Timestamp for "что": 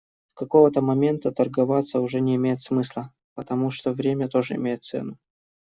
3.69-3.93